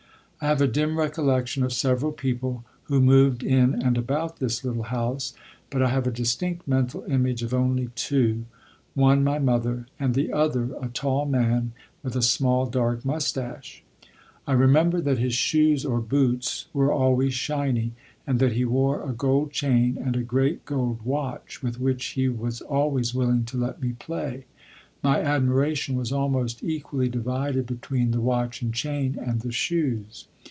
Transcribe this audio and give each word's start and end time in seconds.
I 0.43 0.47
have 0.47 0.59
a 0.59 0.65
dim 0.67 0.97
recollection 0.97 1.61
of 1.61 1.71
several 1.71 2.11
people 2.11 2.63
who 2.85 2.99
moved 2.99 3.43
in 3.43 3.79
and 3.79 3.95
about 3.95 4.37
this 4.39 4.65
little 4.65 4.81
house, 4.81 5.35
but 5.69 5.83
I 5.83 5.89
have 5.91 6.07
a 6.07 6.11
distinct 6.11 6.67
mental 6.67 7.03
image 7.03 7.43
of 7.43 7.53
only 7.53 7.91
two: 7.93 8.45
one, 8.95 9.23
my 9.23 9.37
mother; 9.37 9.85
and 9.99 10.15
the 10.15 10.33
other, 10.33 10.69
a 10.81 10.87
tall 10.87 11.27
man 11.27 11.73
with 12.01 12.15
a 12.15 12.23
small, 12.23 12.65
dark 12.65 13.05
mustache. 13.05 13.83
I 14.47 14.53
remember 14.53 14.99
that 15.01 15.19
his 15.19 15.35
shoes 15.35 15.85
or 15.85 16.01
boots 16.01 16.65
were 16.73 16.91
always 16.91 17.35
shiny, 17.35 17.91
and 18.25 18.39
that 18.39 18.53
he 18.53 18.65
wore 18.65 19.07
a 19.07 19.13
gold 19.13 19.51
chain 19.51 19.95
and 20.03 20.15
a 20.15 20.23
great 20.23 20.65
gold 20.65 21.03
watch 21.03 21.61
with 21.61 21.79
which 21.79 22.03
he 22.07 22.27
was 22.29 22.61
always 22.61 23.13
willing 23.13 23.43
to 23.43 23.57
let 23.57 23.79
me 23.79 23.91
play. 23.91 24.45
My 25.03 25.19
admiration 25.21 25.95
was 25.95 26.11
almost 26.11 26.63
equally 26.63 27.09
divided 27.09 27.65
between 27.65 28.11
the 28.11 28.21
watch 28.21 28.61
and 28.61 28.71
chain 28.73 29.17
and 29.19 29.41
the 29.41 29.51
shoes. 29.51 30.27